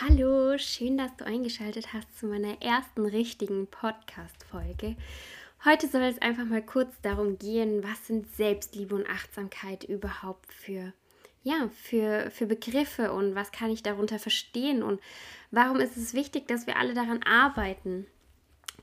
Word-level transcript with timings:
Hallo, 0.00 0.56
schön, 0.58 0.96
dass 0.96 1.16
du 1.16 1.26
eingeschaltet 1.26 1.92
hast 1.92 2.16
zu 2.16 2.26
meiner 2.26 2.62
ersten 2.62 3.04
richtigen 3.04 3.66
Podcast-Folge. 3.66 4.94
Heute 5.64 5.88
soll 5.88 6.02
es 6.02 6.22
einfach 6.22 6.44
mal 6.44 6.62
kurz 6.62 6.94
darum 7.02 7.36
gehen, 7.36 7.82
was 7.82 8.06
sind 8.06 8.32
Selbstliebe 8.36 8.94
und 8.94 9.10
Achtsamkeit 9.10 9.82
überhaupt 9.82 10.52
für, 10.52 10.92
ja, 11.42 11.68
für, 11.82 12.30
für 12.30 12.46
Begriffe 12.46 13.10
und 13.12 13.34
was 13.34 13.50
kann 13.50 13.72
ich 13.72 13.82
darunter 13.82 14.20
verstehen 14.20 14.84
und 14.84 15.00
warum 15.50 15.80
ist 15.80 15.96
es 15.96 16.14
wichtig, 16.14 16.46
dass 16.46 16.68
wir 16.68 16.76
alle 16.76 16.94
daran 16.94 17.24
arbeiten. 17.24 18.06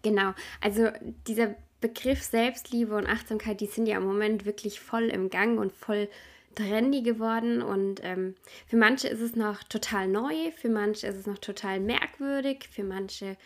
Genau, 0.01 0.33
also 0.59 0.89
dieser 1.27 1.55
Begriff 1.79 2.23
Selbstliebe 2.23 2.93
und 2.93 3.07
Achtsamkeit, 3.07 3.61
die 3.61 3.67
sind 3.67 3.85
ja 3.85 3.95
im 3.95 4.03
Moment 4.03 4.45
wirklich 4.45 4.81
voll 4.81 5.05
im 5.05 5.29
Gang 5.29 5.59
und 5.59 5.71
voll 5.71 6.09
trendy 6.55 7.01
geworden 7.01 7.61
und 7.61 8.01
ähm, 8.03 8.35
für 8.67 8.77
manche 8.77 9.07
ist 9.07 9.21
es 9.21 9.35
noch 9.35 9.63
total 9.63 10.07
neu, 10.07 10.51
für 10.55 10.69
manche 10.69 11.07
ist 11.07 11.17
es 11.17 11.27
noch 11.27 11.37
total 11.37 11.79
merkwürdig, 11.79 12.69
für 12.71 12.83
manche 12.83 13.37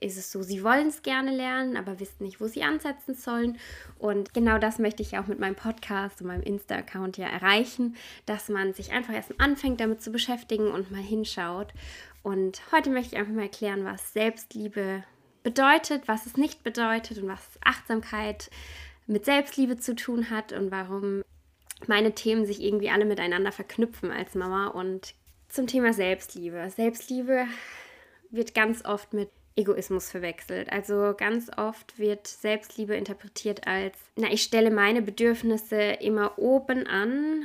ist 0.00 0.18
es 0.18 0.30
so, 0.30 0.42
sie 0.42 0.62
wollen 0.62 0.88
es 0.88 1.02
gerne 1.02 1.34
lernen, 1.34 1.76
aber 1.76 2.00
wissen 2.00 2.24
nicht, 2.24 2.40
wo 2.40 2.46
sie 2.46 2.62
ansetzen 2.62 3.14
sollen. 3.14 3.58
Und 3.98 4.34
genau 4.34 4.58
das 4.58 4.78
möchte 4.78 5.02
ich 5.02 5.16
auch 5.16 5.26
mit 5.26 5.38
meinem 5.38 5.54
Podcast 5.54 6.20
und 6.20 6.26
meinem 6.26 6.42
Insta-Account 6.42 7.16
ja 7.16 7.28
erreichen, 7.28 7.96
dass 8.26 8.48
man 8.48 8.74
sich 8.74 8.92
einfach 8.92 9.14
erst 9.14 9.40
anfängt, 9.40 9.80
damit 9.80 10.02
zu 10.02 10.12
beschäftigen 10.12 10.70
und 10.70 10.90
mal 10.90 11.00
hinschaut. 11.00 11.72
Und 12.22 12.60
heute 12.72 12.90
möchte 12.90 13.14
ich 13.14 13.20
einfach 13.20 13.32
mal 13.32 13.42
erklären, 13.42 13.84
was 13.84 14.12
Selbstliebe 14.12 15.02
bedeutet, 15.42 16.08
was 16.08 16.26
es 16.26 16.36
nicht 16.36 16.62
bedeutet 16.62 17.18
und 17.18 17.28
was 17.28 17.58
Achtsamkeit 17.64 18.50
mit 19.06 19.24
Selbstliebe 19.24 19.78
zu 19.78 19.94
tun 19.94 20.28
hat 20.28 20.52
und 20.52 20.70
warum 20.70 21.22
meine 21.86 22.14
Themen 22.14 22.46
sich 22.46 22.62
irgendwie 22.62 22.90
alle 22.90 23.04
miteinander 23.04 23.52
verknüpfen 23.52 24.10
als 24.10 24.34
Mama. 24.34 24.68
Und 24.68 25.14
zum 25.48 25.66
Thema 25.66 25.92
Selbstliebe. 25.92 26.70
Selbstliebe 26.74 27.46
wird 28.30 28.54
ganz 28.54 28.84
oft 28.84 29.12
mit 29.12 29.30
Egoismus 29.56 30.10
verwechselt. 30.10 30.70
Also 30.70 31.14
ganz 31.16 31.50
oft 31.56 31.98
wird 31.98 32.26
Selbstliebe 32.26 32.94
interpretiert 32.94 33.66
als, 33.66 33.96
na, 34.16 34.30
ich 34.30 34.42
stelle 34.42 34.70
meine 34.70 35.02
Bedürfnisse 35.02 35.80
immer 35.80 36.38
oben 36.38 36.86
an. 36.86 37.44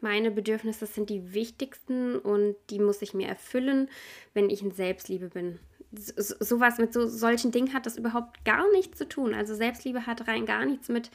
Meine 0.00 0.30
Bedürfnisse 0.30 0.86
sind 0.86 1.10
die 1.10 1.34
wichtigsten 1.34 2.18
und 2.18 2.56
die 2.70 2.78
muss 2.78 3.02
ich 3.02 3.12
mir 3.12 3.28
erfüllen, 3.28 3.90
wenn 4.32 4.48
ich 4.48 4.62
in 4.62 4.70
Selbstliebe 4.70 5.28
bin. 5.28 5.58
So, 5.92 6.34
sowas 6.40 6.78
mit 6.78 6.94
so 6.94 7.06
solchen 7.06 7.50
Dingen 7.50 7.74
hat 7.74 7.84
das 7.84 7.98
überhaupt 7.98 8.44
gar 8.44 8.70
nichts 8.72 8.96
zu 8.96 9.06
tun. 9.06 9.34
Also 9.34 9.54
Selbstliebe 9.54 10.06
hat 10.06 10.28
rein 10.28 10.46
gar 10.46 10.64
nichts 10.64 10.88
mit 10.88 11.10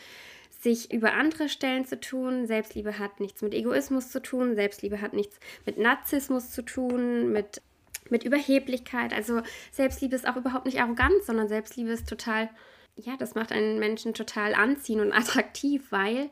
sich 0.66 0.92
über 0.92 1.14
andere 1.14 1.48
Stellen 1.48 1.86
zu 1.86 2.00
tun. 2.00 2.48
Selbstliebe 2.48 2.98
hat 2.98 3.20
nichts 3.20 3.44
mit 3.44 3.54
Egoismus 3.54 4.10
zu 4.10 4.20
tun. 4.20 4.56
Selbstliebe 4.56 5.00
hat 5.00 5.14
nichts 5.14 5.40
mit 5.64 5.78
Narzissmus 5.78 6.52
zu 6.52 6.64
tun, 6.64 7.32
mit 7.32 7.62
mit 8.10 8.24
Überheblichkeit. 8.24 9.14
Also 9.14 9.42
Selbstliebe 9.72 10.16
ist 10.16 10.28
auch 10.28 10.36
überhaupt 10.36 10.66
nicht 10.66 10.80
arrogant, 10.80 11.24
sondern 11.24 11.48
Selbstliebe 11.48 11.90
ist 11.90 12.08
total, 12.08 12.50
ja, 12.96 13.16
das 13.18 13.36
macht 13.36 13.52
einen 13.52 13.80
Menschen 13.80 14.14
total 14.14 14.54
anziehen 14.54 15.00
und 15.00 15.12
attraktiv, 15.22 15.92
weil 15.92 16.30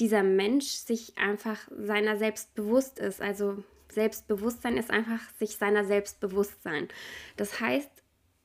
dieser 0.00 0.22
Mensch 0.22 0.66
sich 0.66 1.16
einfach 1.16 1.68
seiner 1.70 2.16
selbst 2.16 2.54
bewusst 2.54 2.98
ist. 2.98 3.20
Also 3.20 3.62
Selbstbewusstsein 3.90 4.76
ist 4.76 4.90
einfach 4.90 5.20
sich 5.38 5.56
seiner 5.56 5.84
Selbstbewusstsein. 5.84 6.88
Das 7.36 7.60
heißt, 7.60 7.90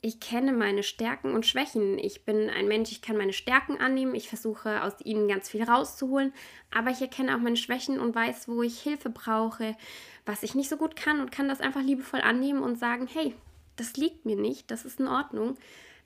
ich 0.01 0.19
kenne 0.19 0.51
meine 0.51 0.81
Stärken 0.81 1.33
und 1.35 1.45
Schwächen. 1.45 1.99
Ich 1.99 2.25
bin 2.25 2.49
ein 2.49 2.67
Mensch, 2.67 2.91
ich 2.91 3.03
kann 3.03 3.17
meine 3.17 3.33
Stärken 3.33 3.79
annehmen, 3.79 4.15
ich 4.15 4.29
versuche 4.29 4.83
aus 4.83 4.93
ihnen 5.03 5.27
ganz 5.27 5.49
viel 5.49 5.63
rauszuholen, 5.63 6.33
aber 6.71 6.89
ich 6.89 7.01
erkenne 7.01 7.35
auch 7.35 7.39
meine 7.39 7.57
Schwächen 7.57 7.99
und 7.99 8.15
weiß, 8.15 8.47
wo 8.47 8.63
ich 8.63 8.81
Hilfe 8.81 9.11
brauche, 9.11 9.77
was 10.25 10.41
ich 10.41 10.55
nicht 10.55 10.69
so 10.69 10.77
gut 10.77 10.95
kann 10.95 11.21
und 11.21 11.31
kann 11.31 11.47
das 11.47 11.61
einfach 11.61 11.83
liebevoll 11.83 12.21
annehmen 12.21 12.63
und 12.63 12.79
sagen, 12.79 13.07
hey, 13.11 13.35
das 13.75 13.95
liegt 13.95 14.25
mir 14.25 14.35
nicht, 14.35 14.71
das 14.71 14.85
ist 14.85 14.99
in 14.99 15.07
Ordnung. 15.07 15.57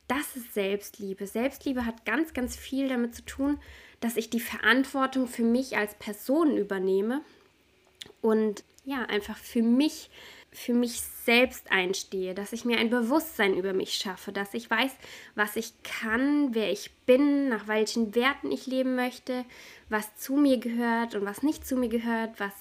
Das 0.07 0.35
ist 0.35 0.53
Selbstliebe. 0.53 1.25
Selbstliebe 1.25 1.85
hat 1.85 2.05
ganz, 2.05 2.34
ganz 2.34 2.55
viel 2.55 2.89
damit 2.89 3.16
zu 3.16 3.23
tun, 3.23 3.59
dass 4.01 4.17
ich 4.17 4.29
die 4.29 4.41
Verantwortung 4.41 5.28
für 5.28 5.44
mich 5.44 5.78
als 5.78 5.95
Person 5.95 6.57
übernehme 6.57 7.22
und 8.22 8.63
ja, 8.84 9.03
einfach 9.05 9.38
für 9.38 9.63
mich 9.63 10.11
für 10.55 10.73
mich 10.73 11.01
selbst 11.01 11.71
einstehe, 11.71 12.33
dass 12.33 12.53
ich 12.53 12.66
mir 12.66 12.77
ein 12.77 12.89
Bewusstsein 12.89 13.55
über 13.55 13.73
mich 13.73 13.93
schaffe, 13.95 14.31
dass 14.31 14.53
ich 14.53 14.69
weiß, 14.69 14.91
was 15.35 15.55
ich 15.55 15.73
kann, 15.83 16.55
wer 16.55 16.71
ich 16.71 16.91
bin, 17.05 17.49
nach 17.49 17.67
welchen 17.67 18.16
Werten 18.16 18.51
ich 18.51 18.66
leben 18.66 18.95
möchte, 18.95 19.45
was 19.89 20.16
zu 20.16 20.35
mir 20.35 20.57
gehört 20.57 21.13
und 21.16 21.25
was 21.25 21.43
nicht 21.43 21.67
zu 21.67 21.75
mir 21.75 21.89
gehört, 21.89 22.39
was, 22.39 22.53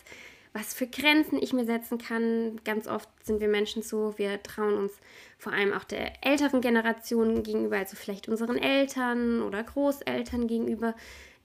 was 0.53 0.75
für 0.75 0.87
Grenzen 0.87 1.41
ich 1.41 1.53
mir 1.53 1.65
setzen 1.65 1.99
kann. 1.99 2.61
Ganz 2.65 2.89
oft 2.89 3.09
sind 3.23 3.41
wir 3.41 3.49
Menschen 3.49 3.83
so, 3.83 4.15
wir 4.17 4.43
trauen 4.43 4.75
uns 4.75 4.93
vor 5.39 5.53
allem 5.53 5.73
auch 5.73 5.85
der 5.85 6.25
älteren 6.25 6.61
Generation 6.61 7.43
gegenüber, 7.43 7.77
also 7.77 7.97
vielleicht 7.97 8.29
unseren 8.29 8.59
Eltern 8.59 9.43
oder 9.43 9.63
Großeltern 9.63 10.47
gegenüber, 10.47 10.95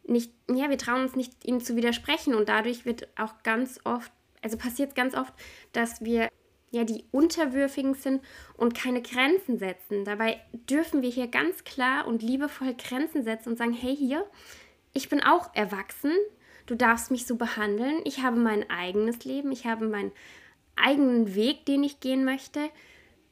nicht, 0.05 0.31
ja, 0.49 0.71
wir 0.71 0.77
trauen 0.79 1.03
uns 1.03 1.15
nicht, 1.15 1.45
ihnen 1.45 1.61
zu 1.61 1.75
widersprechen 1.75 2.33
und 2.33 2.49
dadurch 2.49 2.85
wird 2.85 3.07
auch 3.15 3.43
ganz 3.43 3.79
oft 3.83 4.11
also 4.41 4.57
passiert 4.57 4.89
es 4.89 4.95
ganz 4.95 5.15
oft, 5.15 5.33
dass 5.73 6.01
wir 6.03 6.29
ja, 6.71 6.83
die 6.83 7.05
unterwürfigen 7.11 7.95
sind 7.95 8.21
und 8.55 8.75
keine 8.75 9.01
Grenzen 9.01 9.57
setzen. 9.57 10.05
Dabei 10.05 10.39
dürfen 10.51 11.01
wir 11.01 11.09
hier 11.09 11.27
ganz 11.27 11.63
klar 11.63 12.07
und 12.07 12.21
liebevoll 12.21 12.75
Grenzen 12.75 13.23
setzen 13.23 13.49
und 13.49 13.57
sagen, 13.57 13.73
hey 13.73 13.95
hier, 13.95 14.25
ich 14.93 15.09
bin 15.09 15.23
auch 15.23 15.53
erwachsen, 15.55 16.11
du 16.65 16.75
darfst 16.75 17.11
mich 17.11 17.25
so 17.25 17.35
behandeln, 17.35 18.01
ich 18.05 18.21
habe 18.21 18.37
mein 18.37 18.69
eigenes 18.69 19.23
Leben, 19.25 19.51
ich 19.51 19.65
habe 19.65 19.87
meinen 19.87 20.11
eigenen 20.75 21.35
Weg, 21.35 21.65
den 21.65 21.83
ich 21.83 21.99
gehen 21.99 22.23
möchte. 22.23 22.69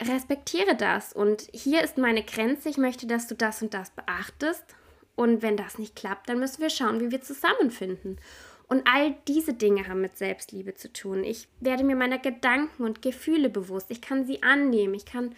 Respektiere 0.02 0.76
das 0.76 1.14
und 1.14 1.48
hier 1.54 1.84
ist 1.84 1.98
meine 1.98 2.24
Grenze, 2.24 2.70
ich 2.70 2.78
möchte, 2.78 3.08
dass 3.08 3.28
du 3.28 3.36
das 3.36 3.62
und 3.62 3.74
das 3.74 3.92
beachtest. 3.92 4.64
Und 5.16 5.42
wenn 5.42 5.58
das 5.58 5.80
nicht 5.80 5.96
klappt, 5.96 6.30
dann 6.30 6.38
müssen 6.38 6.62
wir 6.62 6.70
schauen, 6.70 7.00
wie 7.00 7.10
wir 7.10 7.22
zusammenfinden. 7.22 8.20
Und 8.70 8.86
all 8.86 9.16
diese 9.28 9.54
Dinge 9.54 9.88
haben 9.88 10.02
mit 10.02 10.18
Selbstliebe 10.18 10.76
zu 10.76 10.92
tun. 10.92 11.24
Ich 11.24 11.48
werde 11.62 11.86
mir 11.86 11.96
meiner 11.96 12.20
Gedanken 12.20 12.84
und 12.84 13.02
Gefühle 13.02 13.50
bewusst. 13.50 13.90
Ich 13.90 14.02
kann 14.02 14.26
sie 14.26 14.44
annehmen. 14.44 14.94
Ich 14.94 15.06
kann 15.06 15.34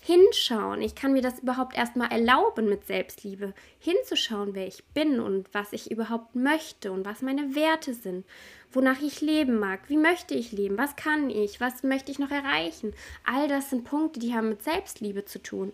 hinschauen. 0.00 0.82
Ich 0.82 0.96
kann 0.96 1.12
mir 1.12 1.22
das 1.22 1.38
überhaupt 1.38 1.76
erstmal 1.76 2.10
erlauben 2.10 2.68
mit 2.68 2.86
Selbstliebe. 2.86 3.54
Hinzuschauen, 3.78 4.54
wer 4.54 4.66
ich 4.66 4.82
bin 4.94 5.20
und 5.20 5.48
was 5.52 5.72
ich 5.72 5.92
überhaupt 5.92 6.34
möchte 6.34 6.90
und 6.90 7.04
was 7.04 7.22
meine 7.22 7.54
Werte 7.54 7.94
sind. 7.94 8.26
Wonach 8.72 9.00
ich 9.00 9.20
leben 9.20 9.60
mag. 9.60 9.88
Wie 9.88 9.96
möchte 9.96 10.34
ich 10.34 10.50
leben? 10.50 10.76
Was 10.76 10.96
kann 10.96 11.30
ich? 11.30 11.60
Was 11.60 11.84
möchte 11.84 12.10
ich 12.10 12.18
noch 12.18 12.32
erreichen? 12.32 12.94
All 13.24 13.46
das 13.46 13.70
sind 13.70 13.84
Punkte, 13.84 14.18
die 14.18 14.34
haben 14.34 14.48
mit 14.48 14.64
Selbstliebe 14.64 15.24
zu 15.24 15.40
tun. 15.40 15.72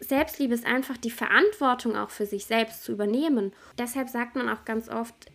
Selbstliebe 0.00 0.54
ist 0.54 0.66
einfach 0.66 0.96
die 0.96 1.10
Verantwortung 1.10 1.94
auch 1.94 2.10
für 2.10 2.26
sich 2.26 2.46
selbst 2.46 2.84
zu 2.84 2.92
übernehmen. 2.92 3.52
Deshalb 3.78 4.08
sagt 4.08 4.36
man 4.36 4.48
auch 4.48 4.64
ganz 4.64 4.88
oft, 4.88 5.30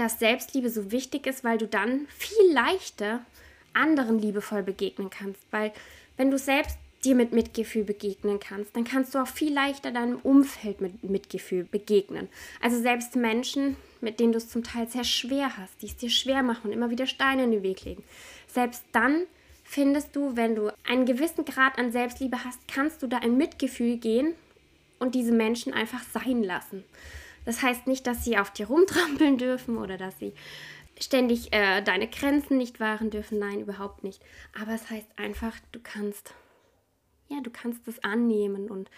dass 0.00 0.18
Selbstliebe 0.18 0.70
so 0.70 0.90
wichtig 0.90 1.26
ist, 1.26 1.44
weil 1.44 1.58
du 1.58 1.66
dann 1.66 2.06
viel 2.16 2.52
leichter 2.52 3.20
anderen 3.74 4.18
liebevoll 4.18 4.62
begegnen 4.62 5.10
kannst. 5.10 5.40
Weil 5.50 5.72
wenn 6.16 6.30
du 6.30 6.38
selbst 6.38 6.78
dir 7.04 7.14
mit 7.14 7.32
Mitgefühl 7.32 7.84
begegnen 7.84 8.40
kannst, 8.40 8.74
dann 8.76 8.84
kannst 8.84 9.14
du 9.14 9.18
auch 9.18 9.26
viel 9.26 9.52
leichter 9.52 9.90
deinem 9.90 10.16
Umfeld 10.16 10.80
mit 10.80 11.02
Mitgefühl 11.04 11.64
begegnen. 11.64 12.28
Also 12.60 12.80
selbst 12.80 13.16
Menschen, 13.16 13.76
mit 14.00 14.20
denen 14.20 14.32
du 14.32 14.38
es 14.38 14.48
zum 14.48 14.64
Teil 14.64 14.88
sehr 14.88 15.04
schwer 15.04 15.56
hast, 15.56 15.80
die 15.82 15.86
es 15.86 15.96
dir 15.96 16.10
schwer 16.10 16.42
machen 16.42 16.68
und 16.68 16.72
immer 16.72 16.90
wieder 16.90 17.06
Steine 17.06 17.44
in 17.44 17.52
den 17.52 17.62
Weg 17.62 17.84
legen. 17.84 18.02
Selbst 18.48 18.82
dann 18.92 19.22
findest 19.64 20.16
du, 20.16 20.36
wenn 20.36 20.54
du 20.54 20.72
einen 20.86 21.06
gewissen 21.06 21.44
Grad 21.44 21.78
an 21.78 21.92
Selbstliebe 21.92 22.44
hast, 22.44 22.58
kannst 22.68 23.02
du 23.02 23.06
da 23.06 23.18
in 23.18 23.36
Mitgefühl 23.36 23.96
gehen 23.96 24.34
und 24.98 25.14
diese 25.14 25.32
Menschen 25.32 25.72
einfach 25.72 26.02
sein 26.12 26.42
lassen. 26.42 26.84
Das 27.44 27.62
heißt 27.62 27.86
nicht, 27.86 28.06
dass 28.06 28.24
sie 28.24 28.38
auf 28.38 28.50
dir 28.50 28.66
rumtrampeln 28.66 29.38
dürfen 29.38 29.78
oder 29.78 29.96
dass 29.96 30.18
sie 30.18 30.34
ständig 31.00 31.52
äh, 31.52 31.82
deine 31.82 32.08
Grenzen 32.08 32.58
nicht 32.58 32.80
wahren 32.80 33.10
dürfen. 33.10 33.38
Nein, 33.38 33.60
überhaupt 33.60 34.04
nicht. 34.04 34.22
Aber 34.60 34.72
es 34.72 34.90
heißt 34.90 35.08
einfach, 35.16 35.56
du 35.72 35.80
kannst, 35.82 36.34
ja, 37.28 37.40
du 37.40 37.50
kannst 37.50 37.88
es 37.88 38.02
annehmen 38.04 38.70
und 38.70 38.90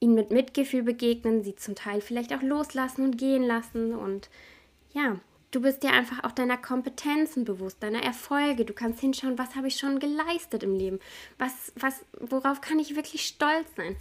ihnen 0.00 0.14
mit 0.14 0.30
Mitgefühl 0.30 0.82
begegnen, 0.82 1.42
sie 1.42 1.56
zum 1.56 1.74
Teil 1.74 2.00
vielleicht 2.00 2.32
auch 2.32 2.42
loslassen 2.42 3.04
und 3.04 3.18
gehen 3.18 3.42
lassen. 3.42 3.94
Und 3.94 4.28
ja, 4.92 5.18
du 5.50 5.60
bist 5.60 5.82
dir 5.82 5.92
einfach 5.92 6.24
auch 6.24 6.32
deiner 6.32 6.58
Kompetenzen 6.58 7.44
bewusst, 7.44 7.82
deiner 7.82 8.02
Erfolge. 8.02 8.64
Du 8.64 8.72
kannst 8.72 9.00
hinschauen, 9.00 9.38
was 9.38 9.56
habe 9.56 9.68
ich 9.68 9.76
schon 9.76 9.98
geleistet 9.98 10.62
im 10.62 10.74
Leben? 10.74 11.00
Was, 11.38 11.72
was, 11.76 12.04
worauf 12.20 12.60
kann 12.60 12.78
ich 12.78 12.96
wirklich 12.96 13.26
stolz 13.26 13.66
sein? 13.76 13.96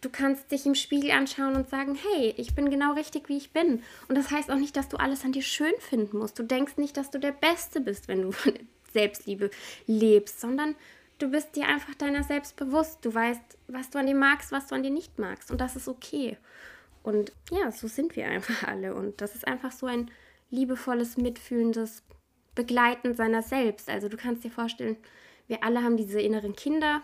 Du 0.00 0.10
kannst 0.10 0.50
dich 0.52 0.66
im 0.66 0.74
Spiegel 0.74 1.10
anschauen 1.10 1.56
und 1.56 1.68
sagen, 1.68 1.96
hey, 1.96 2.34
ich 2.36 2.54
bin 2.54 2.70
genau 2.70 2.92
richtig, 2.92 3.28
wie 3.28 3.36
ich 3.36 3.52
bin. 3.52 3.82
Und 4.08 4.16
das 4.16 4.30
heißt 4.30 4.50
auch 4.50 4.56
nicht, 4.56 4.76
dass 4.76 4.88
du 4.88 4.96
alles 4.98 5.24
an 5.24 5.32
dir 5.32 5.42
schön 5.42 5.72
finden 5.78 6.18
musst. 6.18 6.38
Du 6.38 6.42
denkst 6.42 6.76
nicht, 6.76 6.96
dass 6.96 7.10
du 7.10 7.18
der 7.18 7.32
Beste 7.32 7.80
bist, 7.80 8.08
wenn 8.08 8.22
du 8.22 8.32
Selbstliebe 8.92 9.50
lebst, 9.86 10.40
sondern 10.40 10.74
du 11.18 11.30
bist 11.30 11.56
dir 11.56 11.66
einfach 11.66 11.94
deiner 11.94 12.22
selbst 12.22 12.56
bewusst. 12.56 12.98
Du 13.02 13.14
weißt, 13.14 13.40
was 13.68 13.90
du 13.90 13.98
an 13.98 14.06
dir 14.06 14.14
magst, 14.14 14.52
was 14.52 14.66
du 14.66 14.74
an 14.74 14.82
dir 14.82 14.90
nicht 14.90 15.18
magst. 15.18 15.50
Und 15.50 15.60
das 15.60 15.76
ist 15.76 15.88
okay. 15.88 16.36
Und 17.02 17.32
ja, 17.50 17.70
so 17.70 17.88
sind 17.88 18.16
wir 18.16 18.26
einfach 18.26 18.62
alle. 18.68 18.94
Und 18.94 19.20
das 19.20 19.34
ist 19.34 19.46
einfach 19.46 19.72
so 19.72 19.86
ein 19.86 20.10
liebevolles, 20.50 21.16
mitfühlendes 21.16 22.02
Begleiten 22.54 23.14
seiner 23.14 23.42
selbst. 23.42 23.88
Also 23.88 24.08
du 24.08 24.16
kannst 24.16 24.44
dir 24.44 24.50
vorstellen, 24.50 24.96
wir 25.46 25.62
alle 25.62 25.82
haben 25.82 25.96
diese 25.96 26.20
inneren 26.20 26.54
Kinder. 26.54 27.02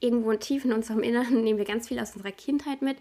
Irgendwo 0.00 0.34
tief 0.34 0.64
in 0.64 0.72
unserem 0.72 1.02
Inneren 1.02 1.42
nehmen 1.44 1.58
wir 1.58 1.64
ganz 1.64 1.88
viel 1.88 1.98
aus 1.98 2.14
unserer 2.14 2.32
Kindheit 2.32 2.82
mit. 2.82 2.98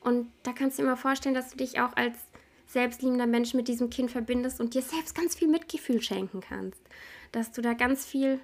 Und 0.00 0.30
da 0.42 0.52
kannst 0.52 0.78
du 0.78 0.82
dir 0.82 0.88
immer 0.88 0.96
vorstellen, 0.96 1.34
dass 1.34 1.50
du 1.50 1.56
dich 1.56 1.80
auch 1.80 1.96
als 1.96 2.16
selbstliebender 2.66 3.26
Mensch 3.26 3.54
mit 3.54 3.68
diesem 3.68 3.90
Kind 3.90 4.10
verbindest 4.10 4.60
und 4.60 4.74
dir 4.74 4.82
selbst 4.82 5.14
ganz 5.14 5.34
viel 5.34 5.48
Mitgefühl 5.48 6.02
schenken 6.02 6.40
kannst. 6.40 6.80
Dass 7.32 7.52
du 7.52 7.62
da 7.62 7.74
ganz 7.74 8.04
viel 8.04 8.40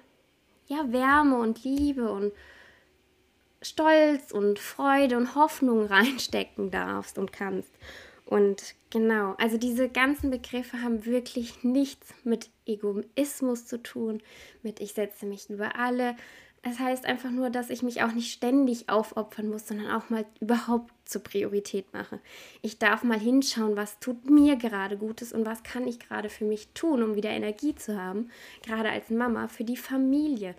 ja, 0.67 0.91
Wärme 0.91 1.37
und 1.37 1.63
Liebe 1.63 2.11
und 2.11 2.31
Stolz 3.61 4.31
und 4.31 4.59
Freude 4.59 5.17
und 5.17 5.35
Hoffnung 5.35 5.85
reinstecken 5.87 6.71
darfst 6.71 7.17
und 7.17 7.31
kannst. 7.31 7.71
Und 8.25 8.75
genau, 8.89 9.35
also 9.37 9.57
diese 9.57 9.89
ganzen 9.89 10.31
Begriffe 10.31 10.81
haben 10.81 11.05
wirklich 11.05 11.63
nichts 11.63 12.13
mit 12.23 12.49
Egoismus 12.65 13.65
zu 13.65 13.81
tun, 13.81 14.21
mit 14.63 14.79
ich 14.79 14.93
setze 14.93 15.25
mich 15.25 15.49
über 15.49 15.75
alle. 15.77 16.15
Es 16.65 16.79
heißt 16.79 17.05
einfach 17.05 17.29
nur, 17.29 17.49
dass 17.49 17.69
ich 17.69 17.83
mich 17.83 18.03
auch 18.03 18.13
nicht 18.13 18.31
ständig 18.31 18.87
aufopfern 18.87 19.49
muss, 19.49 19.67
sondern 19.67 19.91
auch 19.91 20.09
mal 20.09 20.25
überhaupt 20.39 20.93
zur 21.03 21.21
Priorität 21.21 21.93
mache. 21.93 22.19
Ich 22.61 22.79
darf 22.79 23.03
mal 23.03 23.19
hinschauen, 23.19 23.75
was 23.75 23.99
tut 23.99 24.29
mir 24.29 24.55
gerade 24.55 24.97
Gutes 24.97 25.33
und 25.33 25.45
was 25.45 25.63
kann 25.63 25.85
ich 25.85 25.99
gerade 25.99 26.29
für 26.29 26.45
mich 26.45 26.69
tun, 26.73 27.03
um 27.03 27.15
wieder 27.15 27.31
Energie 27.31 27.75
zu 27.75 28.01
haben, 28.01 28.29
gerade 28.65 28.89
als 28.89 29.09
Mama, 29.09 29.49
für 29.49 29.65
die 29.65 29.75
Familie. 29.75 30.55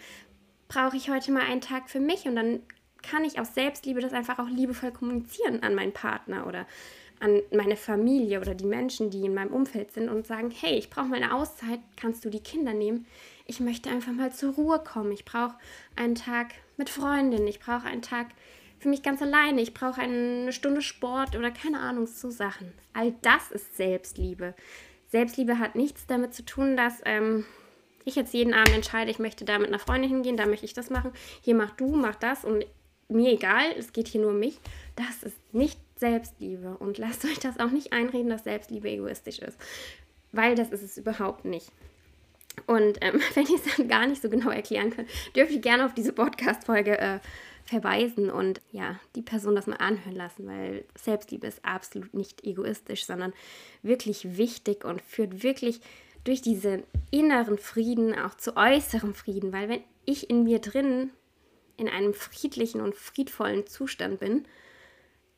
Brauche 0.69 0.99
ich 0.99 1.09
heute 1.09 1.33
mal 1.33 1.45
einen 1.45 1.63
Tag 1.63 1.89
für 1.89 2.01
mich 2.01 2.27
und 2.27 2.37
dann 2.37 2.61
kann 3.03 3.25
ich 3.25 3.41
aus 3.41 3.55
Selbstliebe 3.55 4.01
das 4.01 4.13
einfach 4.13 4.39
auch 4.39 4.49
liebevoll 4.49 4.93
kommunizieren 4.93 5.63
an 5.63 5.75
meinen 5.75 5.93
Partner 5.93 6.47
oder 6.47 6.67
an 7.21 7.41
meine 7.51 7.77
Familie 7.77 8.41
oder 8.41 8.55
die 8.55 8.67
Menschen, 8.67 9.09
die 9.09 9.25
in 9.25 9.33
meinem 9.33 9.55
Umfeld 9.55 9.93
sind 9.93 10.11
und 10.11 10.27
sagen, 10.27 10.51
hey, 10.51 10.77
ich 10.77 10.91
brauche 10.91 11.07
mal 11.07 11.23
eine 11.23 11.35
Auszeit, 11.35 11.81
kannst 11.97 12.27
du 12.27 12.29
die 12.29 12.41
Kinder 12.41 12.75
nehmen? 12.75 13.07
Ich 13.47 13.61
möchte 13.61 13.91
einfach 13.91 14.13
mal 14.13 14.33
zur 14.33 14.55
Ruhe 14.55 14.79
kommen. 14.79 15.13
Ich 15.13 15.25
brauche 15.25 15.55
einen 15.97 16.15
Tag 16.15 16.55
mit 16.77 16.89
Freundinnen, 16.89 17.47
ich 17.47 17.61
brauche 17.61 17.87
einen 17.87 18.03
Tag 18.03 18.29
für 18.79 18.89
mich 18.89 19.03
ganz 19.03 19.23
alleine, 19.23 19.61
ich 19.61 19.75
brauche 19.75 20.01
eine 20.01 20.53
Stunde 20.53 20.83
Sport 20.83 21.37
oder 21.37 21.51
keine 21.51 21.81
Ahnung, 21.81 22.07
so 22.07 22.31
Sachen. 22.31 22.73
All 22.93 23.15
das 23.23 23.51
ist 23.51 23.77
Selbstliebe. 23.77 24.55
Selbstliebe 25.09 25.59
hat 25.59 25.75
nichts 25.75 26.07
damit 26.07 26.35
zu 26.35 26.45
tun, 26.45 26.77
dass 26.77 27.01
ähm, 27.05 27.45
ich 28.05 28.17
jetzt 28.17 28.35
jeden 28.35 28.53
Abend 28.53 28.75
entscheide, 28.75 29.11
ich 29.11 29.19
möchte 29.19 29.45
da 29.45 29.59
mit 29.59 29.69
einer 29.69 29.79
Freundin 29.79 30.11
hingehen, 30.11 30.37
da 30.37 30.47
möchte 30.47 30.67
ich 30.67 30.75
das 30.75 30.91
machen. 30.91 31.13
Hier 31.41 31.55
mach 31.55 31.71
du, 31.73 31.95
mach 31.95 32.17
das 32.17 32.45
und 32.45 32.67
mir 33.09 33.33
egal, 33.33 33.65
es 33.79 33.93
geht 33.93 34.09
hier 34.09 34.21
nur 34.21 34.31
um 34.31 34.39
mich. 34.39 34.59
Das 34.97 35.23
ist 35.23 35.37
nicht 35.55 35.79
Selbstliebe. 35.97 36.77
Und 36.79 36.99
lasst 36.99 37.25
euch 37.25 37.39
das 37.39 37.61
auch 37.61 37.71
nicht 37.71 37.93
einreden, 37.93 38.31
dass 38.31 38.45
Selbstliebe 38.45 38.89
egoistisch 38.89 39.39
ist. 39.39 39.59
Weil 40.33 40.55
das 40.55 40.71
ist 40.71 40.83
es 40.83 40.99
überhaupt 40.99 41.45
nicht. 41.45 41.71
Und 42.67 42.99
ähm, 43.01 43.21
wenn 43.35 43.47
ihr 43.47 43.57
es 43.57 43.77
dann 43.77 43.89
gar 43.89 44.07
nicht 44.07 44.23
so 44.23 44.29
genau 44.29 44.51
erklären 44.51 44.91
könnt, 44.91 45.09
dürft 45.35 45.53
ihr 45.53 45.61
gerne 45.61 45.87
auf 45.87 45.95
diese 45.95 46.13
Podcast-Folge 46.13 46.99
äh, 46.99 47.19
verweisen 47.65 48.31
und 48.31 48.61
ja, 48.73 49.01
die 49.17 49.23
Person 49.23 49.55
das 49.55 49.67
mal 49.67 49.77
anhören 49.77 50.15
lassen, 50.15 50.47
weil 50.47 50.85
Selbstliebe 50.97 51.47
ist 51.47 51.65
absolut 51.65 52.13
nicht 52.13 52.45
egoistisch, 52.45 53.07
sondern 53.07 53.33
wirklich 53.83 54.37
wichtig 54.37 54.85
und 54.85 55.01
führt 55.01 55.43
wirklich 55.43 55.81
durch 56.25 56.43
diesen 56.43 56.83
inneren 57.11 57.59
Frieden 57.59 58.19
auch 58.19 58.35
zu 58.35 58.57
äußerem 58.57 59.15
Frieden, 59.15 59.53
weil 59.53 59.69
wenn 59.69 59.85
ich 60.05 60.29
in 60.29 60.45
mir 60.45 60.59
drin 60.59 61.11
in 61.77 61.89
einem 61.89 62.15
friedlichen 62.15 62.81
und 62.81 62.95
friedvollen 62.95 63.67
Zustand 63.67 64.21
bin, 64.21 64.45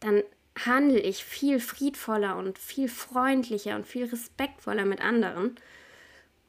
dann 0.01 0.23
handle 0.65 0.99
ich 0.99 1.25
viel 1.25 1.61
friedvoller 1.61 2.37
und 2.37 2.59
viel 2.59 2.89
freundlicher 2.89 3.77
und 3.77 3.87
viel 3.87 4.07
respektvoller 4.07 4.85
mit 4.85 5.01
anderen. 5.01 5.57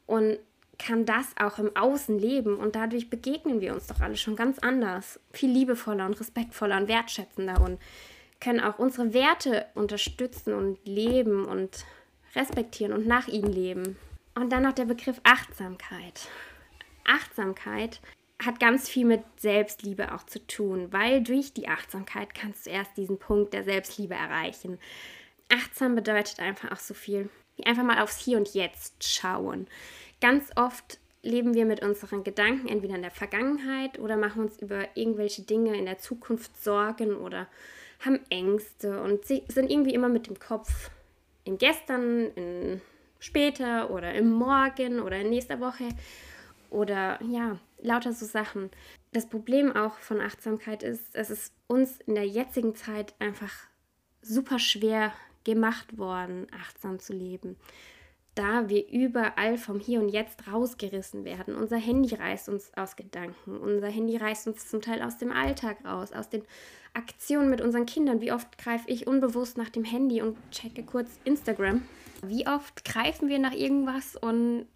Und 0.05 0.39
kann 0.79 1.05
das 1.05 1.27
auch 1.39 1.57
im 1.59 1.75
Außen 1.75 2.17
leben 2.19 2.57
und 2.57 2.75
dadurch 2.75 3.09
begegnen 3.09 3.61
wir 3.61 3.73
uns 3.73 3.87
doch 3.87 3.99
alle 3.99 4.17
schon 4.17 4.35
ganz 4.35 4.59
anders, 4.59 5.19
viel 5.31 5.49
liebevoller 5.49 6.05
und 6.05 6.19
respektvoller 6.19 6.77
und 6.77 6.87
wertschätzender 6.87 7.61
und 7.61 7.79
können 8.39 8.59
auch 8.59 8.77
unsere 8.77 9.13
Werte 9.13 9.65
unterstützen 9.73 10.53
und 10.53 10.77
leben 10.85 11.45
und 11.45 11.85
respektieren 12.35 12.93
und 12.93 13.07
nach 13.07 13.27
ihnen 13.27 13.51
leben. 13.51 13.97
Und 14.35 14.51
dann 14.51 14.63
noch 14.63 14.73
der 14.73 14.85
Begriff 14.85 15.19
Achtsamkeit. 15.23 16.27
Achtsamkeit 17.05 17.99
hat 18.43 18.59
ganz 18.59 18.87
viel 18.87 19.05
mit 19.05 19.23
Selbstliebe 19.37 20.13
auch 20.13 20.23
zu 20.23 20.45
tun, 20.45 20.89
weil 20.91 21.23
durch 21.23 21.53
die 21.53 21.67
Achtsamkeit 21.67 22.35
kannst 22.35 22.67
du 22.67 22.69
erst 22.69 22.95
diesen 22.97 23.17
Punkt 23.17 23.53
der 23.53 23.63
Selbstliebe 23.63 24.13
erreichen. 24.13 24.77
Achtsam 25.49 25.95
bedeutet 25.95 26.39
einfach 26.39 26.71
auch 26.71 26.77
so 26.77 26.93
viel 26.93 27.29
wie 27.55 27.65
einfach 27.65 27.83
mal 27.83 28.01
aufs 28.01 28.23
Hier 28.23 28.37
und 28.37 28.53
Jetzt 28.53 29.03
schauen. 29.03 29.67
Ganz 30.19 30.49
oft 30.55 30.99
leben 31.21 31.53
wir 31.53 31.65
mit 31.65 31.83
unseren 31.83 32.23
Gedanken 32.23 32.67
entweder 32.67 32.95
in 32.95 33.01
der 33.01 33.11
Vergangenheit 33.11 33.99
oder 33.99 34.17
machen 34.17 34.43
uns 34.43 34.61
über 34.61 34.87
irgendwelche 34.95 35.43
Dinge 35.43 35.77
in 35.77 35.85
der 35.85 35.99
Zukunft 35.99 36.61
Sorgen 36.61 37.15
oder 37.15 37.47
haben 37.99 38.19
Ängste 38.29 39.01
und 39.01 39.25
sind 39.25 39.69
irgendwie 39.69 39.93
immer 39.93 40.09
mit 40.09 40.27
dem 40.27 40.39
Kopf 40.39 40.89
in 41.43 41.57
gestern, 41.57 42.31
in 42.35 42.81
später 43.19 43.89
oder 43.89 44.13
im 44.13 44.31
Morgen 44.31 44.99
oder 45.01 45.17
in 45.17 45.29
nächster 45.29 45.59
Woche 45.59 45.89
oder 46.69 47.19
ja, 47.23 47.57
lauter 47.81 48.13
so 48.13 48.25
Sachen. 48.25 48.69
Das 49.13 49.27
Problem 49.27 49.75
auch 49.75 49.97
von 49.97 50.21
Achtsamkeit 50.21 50.83
ist, 50.83 51.15
es 51.15 51.29
ist 51.29 51.53
uns 51.67 51.99
in 52.05 52.15
der 52.15 52.27
jetzigen 52.27 52.75
Zeit 52.75 53.13
einfach 53.19 53.53
super 54.21 54.59
schwer 54.59 55.13
gemacht 55.43 55.97
worden, 55.97 56.47
achtsam 56.51 56.99
zu 56.99 57.13
leben. 57.13 57.55
Da 58.37 58.69
wir 58.69 58.87
überall 58.87 59.57
vom 59.57 59.79
Hier 59.79 59.99
und 59.99 60.09
Jetzt 60.09 60.47
rausgerissen 60.47 61.25
werden. 61.25 61.55
Unser 61.55 61.77
Handy 61.77 62.13
reißt 62.13 62.49
uns 62.49 62.71
aus 62.75 62.95
Gedanken. 62.95 63.57
Unser 63.57 63.87
Handy 63.87 64.15
reißt 64.15 64.47
uns 64.47 64.67
zum 64.69 64.79
Teil 64.79 65.01
aus 65.01 65.17
dem 65.17 65.31
Alltag 65.31 65.83
raus, 65.83 66.11
aus 66.13 66.29
den 66.29 66.43
Aktionen 66.93 67.49
mit 67.49 67.61
unseren 67.61 67.87
Kindern. 67.87 68.21
Wie 68.21 68.31
oft 68.31 68.59
greife 68.59 68.87
ich 68.91 69.07
unbewusst 69.07 69.57
nach 69.57 69.69
dem 69.69 69.83
Handy 69.83 70.21
und 70.21 70.37
checke 70.51 70.83
kurz 70.83 71.09
Instagram? 71.23 71.81
Wie 72.21 72.45
oft 72.45 72.85
greifen 72.85 73.27
wir 73.27 73.39
nach 73.39 73.53
irgendwas 73.53 74.15
und 74.15 74.67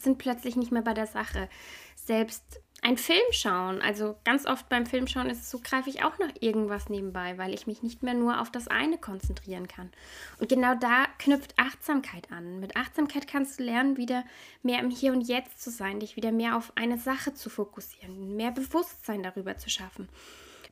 sind 0.00 0.16
plötzlich 0.16 0.56
nicht 0.56 0.72
mehr 0.72 0.82
bei 0.82 0.94
der 0.94 1.06
Sache. 1.06 1.48
Selbst 1.96 2.62
ein 2.84 2.98
Film 2.98 3.22
schauen, 3.30 3.80
also 3.80 4.16
ganz 4.24 4.44
oft 4.44 4.68
beim 4.68 4.86
Filmschauen 4.86 5.30
ist 5.30 5.42
es 5.42 5.50
so, 5.50 5.60
greife 5.62 5.88
ich 5.88 6.02
auch 6.02 6.18
nach 6.18 6.32
irgendwas 6.40 6.88
nebenbei, 6.88 7.38
weil 7.38 7.54
ich 7.54 7.68
mich 7.68 7.84
nicht 7.84 8.02
mehr 8.02 8.14
nur 8.14 8.40
auf 8.40 8.50
das 8.50 8.66
eine 8.66 8.98
konzentrieren 8.98 9.68
kann. 9.68 9.92
Und 10.40 10.48
genau 10.48 10.74
da 10.74 11.06
knüpft 11.20 11.54
Achtsamkeit 11.58 12.32
an. 12.32 12.58
Mit 12.58 12.76
Achtsamkeit 12.76 13.28
kannst 13.28 13.60
du 13.60 13.62
lernen, 13.62 13.96
wieder 13.96 14.24
mehr 14.64 14.80
im 14.80 14.90
Hier 14.90 15.12
und 15.12 15.22
Jetzt 15.22 15.62
zu 15.62 15.70
sein, 15.70 16.00
dich 16.00 16.16
wieder 16.16 16.32
mehr 16.32 16.56
auf 16.56 16.72
eine 16.74 16.98
Sache 16.98 17.32
zu 17.34 17.50
fokussieren, 17.50 18.34
mehr 18.34 18.50
Bewusstsein 18.50 19.22
darüber 19.22 19.56
zu 19.56 19.70
schaffen. 19.70 20.08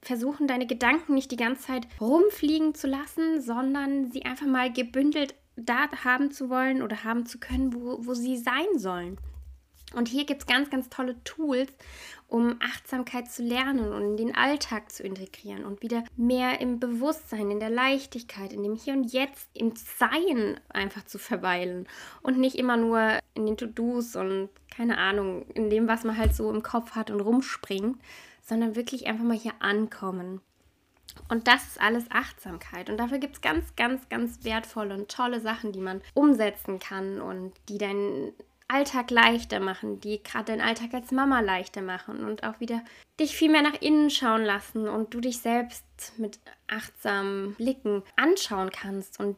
Versuchen, 0.03 0.49
deine 0.49 0.67
Gedanken 0.67 1.15
nicht 1.15 1.31
die 1.31 1.37
ganze 1.37 1.69
Zeit 1.69 1.87
rumfliegen 2.01 2.75
zu 2.75 2.89
lassen, 2.89 3.41
sondern 3.41 4.11
sie 4.11 4.25
einfach 4.25 4.47
mal 4.47 4.73
gebündelt 4.73 5.37
da 5.55 5.89
haben 6.05 6.31
zu 6.33 6.49
wollen 6.49 6.83
oder 6.83 7.05
haben 7.05 7.27
zu 7.27 7.39
können, 7.39 7.75
wo, 7.75 7.99
wo 8.01 8.15
sie 8.15 8.37
sein 8.37 8.79
sollen. 8.79 9.19
Und 9.95 10.09
hier 10.09 10.25
gibt 10.25 10.43
es 10.43 10.47
ganz, 10.47 10.71
ganz 10.71 10.89
tolle 10.89 11.23
Tools, 11.25 11.73
um 12.29 12.57
Achtsamkeit 12.61 13.31
zu 13.31 13.43
lernen 13.43 13.93
und 13.93 14.03
in 14.03 14.17
den 14.17 14.35
Alltag 14.37 14.93
zu 14.93 15.03
integrieren 15.03 15.65
und 15.65 15.83
wieder 15.83 16.05
mehr 16.17 16.61
im 16.61 16.79
Bewusstsein, 16.79 17.51
in 17.51 17.59
der 17.59 17.71
Leichtigkeit, 17.71 18.53
in 18.53 18.63
dem 18.63 18.77
Hier 18.77 18.95
und 18.95 19.13
Jetzt, 19.13 19.49
im 19.53 19.75
Sein 19.75 20.61
einfach 20.69 21.05
zu 21.07 21.19
verweilen 21.19 21.89
und 22.23 22.39
nicht 22.39 22.57
immer 22.57 22.77
nur 22.77 23.19
in 23.35 23.47
den 23.47 23.57
To-Dos 23.57 24.15
und 24.15 24.49
keine 24.71 24.99
Ahnung, 24.99 25.47
in 25.55 25.71
dem, 25.71 25.89
was 25.89 26.05
man 26.05 26.17
halt 26.17 26.35
so 26.35 26.51
im 26.51 26.63
Kopf 26.63 26.93
hat 26.93 27.11
und 27.11 27.21
rumspringt, 27.21 27.99
sondern 28.43 28.77
wirklich 28.77 29.09
einfach 29.09 29.25
mal 29.25 29.37
hier 29.37 29.55
ankommen. 29.59 30.41
Und 31.29 31.49
das 31.49 31.67
ist 31.67 31.81
alles 31.81 32.05
Achtsamkeit. 32.11 32.89
Und 32.89 32.99
dafür 32.99 33.19
gibt 33.19 33.37
es 33.37 33.41
ganz, 33.41 33.75
ganz, 33.77 34.09
ganz 34.09 34.45
wertvolle 34.45 34.95
und 34.95 35.11
tolle 35.11 35.41
Sachen, 35.41 35.73
die 35.73 35.81
man 35.81 36.01
umsetzen 36.15 36.79
kann 36.79 37.21
und 37.21 37.53
die 37.69 37.79
deinen 37.79 38.33
Alltag 38.71 39.11
leichter 39.11 39.61
machen, 39.61 40.01
die 40.01 40.23
gerade 40.23 40.47
deinen 40.47 40.61
Alltag 40.61 40.95
als 40.95 41.11
Mama 41.11 41.41
leichter 41.41 41.83
machen 41.83 42.25
und 42.25 42.45
auch 42.45 42.61
wieder 42.61 42.83
dich 43.19 43.37
viel 43.37 43.51
mehr 43.51 43.63
nach 43.63 43.81
innen 43.81 44.11
schauen 44.11 44.45
lassen 44.45 44.89
und 44.89 45.13
du 45.13 45.21
dich 45.21 45.39
selbst 45.39 45.85
mit 46.17 46.39
achtsamen 46.69 47.55
Blicken 47.55 48.03
anschauen 48.17 48.71
kannst 48.71 49.19
und 49.21 49.37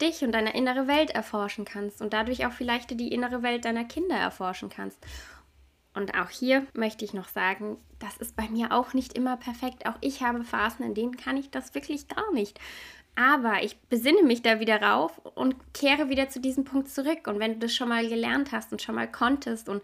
dich 0.00 0.22
und 0.22 0.32
deine 0.32 0.54
innere 0.54 0.88
Welt 0.88 1.10
erforschen 1.10 1.64
kannst 1.64 2.02
und 2.02 2.12
dadurch 2.12 2.46
auch 2.46 2.52
vielleicht 2.52 2.90
die 2.98 3.12
innere 3.12 3.42
Welt 3.42 3.64
deiner 3.64 3.84
Kinder 3.84 4.16
erforschen 4.16 4.68
kannst 4.68 4.98
Und 5.94 6.18
auch 6.18 6.30
hier 6.30 6.66
möchte 6.74 7.04
ich 7.04 7.14
noch 7.14 7.28
sagen, 7.28 7.78
das 8.00 8.16
ist 8.16 8.34
bei 8.34 8.48
mir 8.48 8.72
auch 8.72 8.92
nicht 8.92 9.12
immer 9.12 9.36
perfekt. 9.36 9.86
Auch 9.86 9.94
ich 10.00 10.22
habe 10.22 10.42
Phasen, 10.42 10.84
in 10.84 10.94
denen 10.94 11.16
kann 11.16 11.36
ich 11.36 11.50
das 11.50 11.74
wirklich 11.74 12.08
gar 12.08 12.32
nicht. 12.32 12.58
Aber 13.16 13.62
ich 13.62 13.78
besinne 13.82 14.22
mich 14.22 14.42
da 14.42 14.58
wieder 14.58 14.82
rauf 14.82 15.18
und 15.34 15.54
kehre 15.72 16.08
wieder 16.08 16.28
zu 16.28 16.40
diesem 16.40 16.64
Punkt 16.64 16.88
zurück. 16.88 17.26
Und 17.26 17.38
wenn 17.38 17.54
du 17.54 17.58
das 17.60 17.74
schon 17.74 17.88
mal 17.88 18.08
gelernt 18.08 18.50
hast 18.52 18.72
und 18.72 18.82
schon 18.82 18.96
mal 18.96 19.10
konntest 19.10 19.68
und 19.68 19.82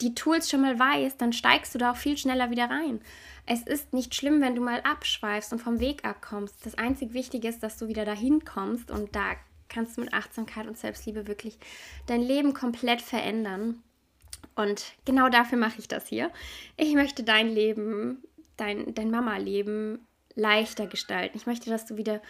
die 0.00 0.14
Tools 0.14 0.50
schon 0.50 0.62
mal 0.62 0.78
weißt, 0.78 1.20
dann 1.20 1.32
steigst 1.32 1.74
du 1.74 1.78
da 1.78 1.92
auch 1.92 1.96
viel 1.96 2.18
schneller 2.18 2.50
wieder 2.50 2.68
rein. 2.68 3.00
Es 3.46 3.62
ist 3.62 3.92
nicht 3.92 4.14
schlimm, 4.14 4.40
wenn 4.40 4.56
du 4.56 4.62
mal 4.62 4.80
abschweifst 4.80 5.52
und 5.52 5.60
vom 5.60 5.78
Weg 5.78 6.04
abkommst. 6.04 6.66
Das 6.66 6.76
einzig 6.76 7.12
Wichtige 7.12 7.48
ist, 7.48 7.62
dass 7.62 7.76
du 7.76 7.86
wieder 7.86 8.04
dahin 8.04 8.44
kommst 8.44 8.90
und 8.90 9.14
da 9.14 9.34
kannst 9.68 9.96
du 9.96 10.00
mit 10.00 10.12
Achtsamkeit 10.12 10.66
und 10.66 10.78
Selbstliebe 10.78 11.26
wirklich 11.26 11.58
dein 12.06 12.22
Leben 12.22 12.54
komplett 12.54 13.02
verändern. 13.02 13.82
Und 14.56 14.94
genau 15.04 15.28
dafür 15.28 15.58
mache 15.58 15.78
ich 15.78 15.88
das 15.88 16.06
hier. 16.06 16.30
Ich 16.76 16.94
möchte 16.94 17.22
dein 17.22 17.48
Leben, 17.48 18.22
dein, 18.56 18.94
dein 18.94 19.10
Mama-Leben 19.10 20.06
leichter 20.34 20.86
gestalten. 20.86 21.36
Ich 21.36 21.46
möchte, 21.46 21.70
dass 21.70 21.86
du 21.86 21.96
wieder 21.96 22.20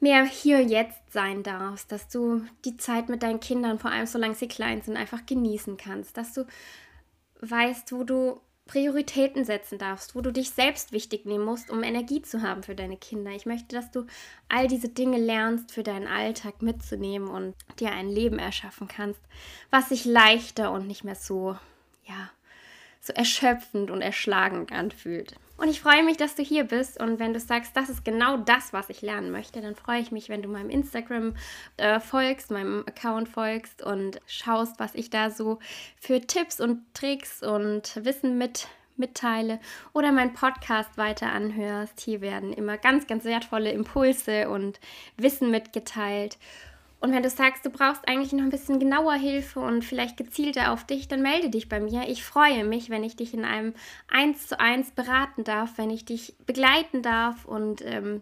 mehr 0.00 0.24
hier 0.24 0.62
jetzt 0.62 1.12
sein 1.12 1.42
darfst, 1.42 1.92
dass 1.92 2.08
du 2.08 2.44
die 2.64 2.76
Zeit 2.76 3.08
mit 3.08 3.22
deinen 3.22 3.40
Kindern, 3.40 3.78
vor 3.78 3.90
allem 3.90 4.06
solange 4.06 4.34
sie 4.34 4.48
klein 4.48 4.82
sind, 4.82 4.96
einfach 4.96 5.26
genießen 5.26 5.76
kannst, 5.76 6.16
dass 6.16 6.32
du 6.32 6.46
weißt, 7.40 7.92
wo 7.92 8.04
du 8.04 8.40
Prioritäten 8.70 9.44
setzen 9.44 9.78
darfst, 9.78 10.14
wo 10.14 10.20
du 10.20 10.32
dich 10.32 10.50
selbst 10.50 10.92
wichtig 10.92 11.26
nehmen 11.26 11.44
musst, 11.44 11.70
um 11.70 11.82
Energie 11.82 12.22
zu 12.22 12.42
haben 12.42 12.62
für 12.62 12.76
deine 12.76 12.96
Kinder. 12.96 13.32
Ich 13.32 13.44
möchte, 13.44 13.74
dass 13.74 13.90
du 13.90 14.06
all 14.48 14.68
diese 14.68 14.88
Dinge 14.88 15.18
lernst, 15.18 15.72
für 15.72 15.82
deinen 15.82 16.06
Alltag 16.06 16.62
mitzunehmen 16.62 17.28
und 17.28 17.56
dir 17.80 17.90
ein 17.90 18.08
Leben 18.08 18.38
erschaffen 18.38 18.86
kannst, 18.86 19.20
was 19.70 19.88
sich 19.88 20.04
leichter 20.04 20.70
und 20.70 20.86
nicht 20.86 21.02
mehr 21.02 21.16
so, 21.16 21.56
ja, 22.04 22.30
so 23.00 23.12
erschöpfend 23.12 23.90
und 23.90 24.02
erschlagend 24.02 24.70
anfühlt. 24.70 25.34
Und 25.60 25.68
ich 25.68 25.82
freue 25.82 26.02
mich, 26.02 26.16
dass 26.16 26.36
du 26.36 26.42
hier 26.42 26.64
bist. 26.64 26.98
Und 26.98 27.18
wenn 27.18 27.34
du 27.34 27.38
sagst, 27.38 27.76
das 27.76 27.90
ist 27.90 28.02
genau 28.02 28.38
das, 28.38 28.72
was 28.72 28.88
ich 28.88 29.02
lernen 29.02 29.30
möchte, 29.30 29.60
dann 29.60 29.74
freue 29.76 30.00
ich 30.00 30.10
mich, 30.10 30.30
wenn 30.30 30.40
du 30.40 30.48
meinem 30.48 30.70
Instagram 30.70 31.34
äh, 31.76 32.00
folgst, 32.00 32.50
meinem 32.50 32.82
Account 32.88 33.28
folgst 33.28 33.82
und 33.82 34.22
schaust, 34.26 34.80
was 34.80 34.94
ich 34.94 35.10
da 35.10 35.28
so 35.28 35.58
für 36.00 36.22
Tipps 36.22 36.62
und 36.62 36.82
Tricks 36.94 37.42
und 37.42 38.02
Wissen 38.02 38.38
mit 38.38 38.68
mitteile 38.96 39.60
oder 39.92 40.12
meinen 40.12 40.32
Podcast 40.32 40.96
weiter 40.96 41.30
anhörst. 41.30 42.00
Hier 42.00 42.22
werden 42.22 42.54
immer 42.54 42.78
ganz, 42.78 43.06
ganz 43.06 43.24
wertvolle 43.24 43.70
Impulse 43.70 44.48
und 44.48 44.80
Wissen 45.18 45.50
mitgeteilt. 45.50 46.38
Und 47.00 47.12
wenn 47.12 47.22
du 47.22 47.30
sagst, 47.30 47.64
du 47.64 47.70
brauchst 47.70 48.06
eigentlich 48.06 48.32
noch 48.32 48.42
ein 48.42 48.50
bisschen 48.50 48.78
genauer 48.78 49.14
Hilfe 49.14 49.60
und 49.60 49.84
vielleicht 49.84 50.18
gezielter 50.18 50.70
auf 50.70 50.84
dich, 50.84 51.08
dann 51.08 51.22
melde 51.22 51.48
dich 51.48 51.68
bei 51.68 51.80
mir. 51.80 52.08
Ich 52.08 52.22
freue 52.22 52.62
mich, 52.62 52.90
wenn 52.90 53.02
ich 53.02 53.16
dich 53.16 53.32
in 53.32 53.46
einem 53.46 53.74
1 54.08 54.48
zu 54.48 54.60
1 54.60 54.90
beraten 54.90 55.42
darf, 55.42 55.78
wenn 55.78 55.90
ich 55.90 56.04
dich 56.04 56.34
begleiten 56.44 57.02
darf 57.02 57.46
und 57.46 57.82
ähm, 57.84 58.20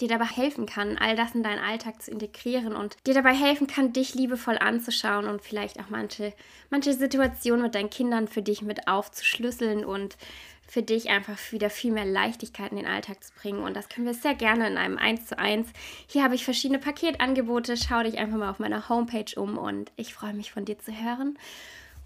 dir 0.00 0.08
dabei 0.08 0.26
helfen 0.26 0.66
kann, 0.66 0.98
all 0.98 1.16
das 1.16 1.34
in 1.34 1.42
deinen 1.42 1.58
Alltag 1.58 2.02
zu 2.02 2.10
integrieren 2.10 2.74
und 2.74 2.96
dir 3.06 3.14
dabei 3.14 3.34
helfen 3.34 3.66
kann, 3.66 3.92
dich 3.92 4.14
liebevoll 4.14 4.58
anzuschauen 4.58 5.26
und 5.26 5.42
vielleicht 5.42 5.80
auch 5.80 5.88
manche, 5.88 6.34
manche 6.70 6.92
Situationen 6.92 7.62
mit 7.62 7.74
deinen 7.74 7.90
Kindern 7.90 8.28
für 8.28 8.42
dich 8.42 8.62
mit 8.62 8.88
aufzuschlüsseln 8.88 9.84
und 9.84 10.18
für 10.66 10.82
dich 10.82 11.10
einfach 11.10 11.38
wieder 11.52 11.70
viel 11.70 11.92
mehr 11.92 12.04
Leichtigkeit 12.04 12.70
in 12.70 12.78
den 12.78 12.86
Alltag 12.86 13.22
zu 13.22 13.32
bringen. 13.34 13.60
Und 13.60 13.74
das 13.74 13.88
können 13.88 14.06
wir 14.06 14.14
sehr 14.14 14.34
gerne 14.34 14.66
in 14.66 14.76
einem 14.76 14.98
1 14.98 15.26
zu 15.26 15.38
1. 15.38 15.68
Hier 16.06 16.24
habe 16.24 16.34
ich 16.34 16.44
verschiedene 16.44 16.78
Paketangebote. 16.78 17.76
Schau 17.76 18.02
dich 18.02 18.18
einfach 18.18 18.36
mal 18.36 18.50
auf 18.50 18.58
meiner 18.58 18.88
Homepage 18.88 19.32
um 19.36 19.58
und 19.58 19.92
ich 19.96 20.14
freue 20.14 20.34
mich 20.34 20.52
von 20.52 20.64
dir 20.64 20.78
zu 20.78 20.92
hören. 20.92 21.38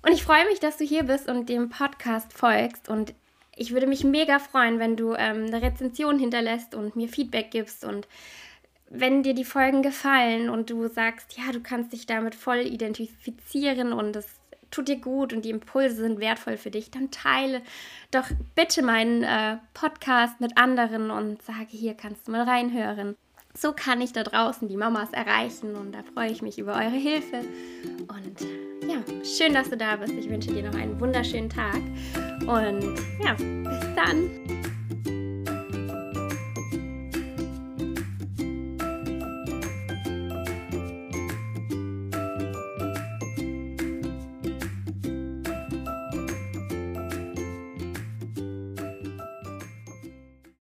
Und 0.03 0.13
ich 0.13 0.23
freue 0.23 0.45
mich, 0.47 0.61
dass 0.61 0.77
du 0.77 0.85
hier 0.85 1.05
bist 1.05 1.29
und 1.29 1.49
dem 1.49 1.71
Podcast 1.71 2.33
folgst. 2.33 2.89
Und 2.89 3.15
ich 3.57 3.73
würde 3.73 3.87
mich 3.87 4.05
mega 4.05 4.39
freuen, 4.39 4.79
wenn 4.79 4.97
du 4.97 5.15
ähm, 5.15 5.47
eine 5.47 5.63
Rezension 5.63 6.19
hinterlässt 6.19 6.75
und 6.75 6.97
mir 6.97 7.09
Feedback 7.09 7.51
gibst 7.51 7.85
und 7.85 8.07
wenn 8.91 9.23
dir 9.23 9.35
die 9.35 9.45
Folgen 9.45 9.83
gefallen 9.83 10.51
und 10.51 10.69
du 10.69 10.89
sagst, 10.89 11.39
ja, 11.39 11.53
du 11.53 11.61
kannst 11.61 11.93
dich 11.93 12.07
damit 12.07 12.35
voll 12.35 12.59
identifizieren 12.59 13.93
und 13.93 14.17
es 14.17 14.40
tut 14.71 14.89
dir 14.89 14.97
gut 14.97 15.33
und 15.33 15.45
die 15.45 15.51
Impulse 15.51 15.97
sind 15.97 16.21
wertvoll 16.21 16.57
für 16.57 16.71
dich, 16.71 16.91
dann 16.91 17.11
teile 17.11 17.63
doch 18.11 18.27
bitte 18.55 18.83
meinen 18.83 19.23
äh, 19.23 19.59
Podcast 19.75 20.41
mit 20.41 20.57
anderen 20.57 21.11
und 21.11 21.43
sage, 21.43 21.69
hier 21.71 21.95
kannst 21.95 22.29
du 22.29 22.33
mal 22.33 22.43
reinhören. 22.43 23.17
So 23.53 23.73
kann 23.73 24.01
ich 24.01 24.13
da 24.13 24.23
draußen 24.23 24.69
die 24.69 24.77
Mamas 24.77 25.11
erreichen 25.13 25.75
und 25.75 25.93
da 25.93 26.05
freue 26.15 26.31
ich 26.31 26.41
mich 26.41 26.59
über 26.59 26.75
eure 26.75 26.91
Hilfe. 26.91 27.41
Und 28.07 28.41
ja, 28.89 29.03
schön, 29.25 29.55
dass 29.55 29.71
du 29.71 29.77
da 29.77 29.97
bist. 29.97 30.15
Ich 30.15 30.29
wünsche 30.29 30.53
dir 30.53 30.63
noch 30.63 30.79
einen 30.79 31.01
wunderschönen 31.01 31.51
Tag 31.51 31.81
und 32.47 32.95
ja, 33.25 33.35
bis 33.35 33.95
dann. 33.97 34.31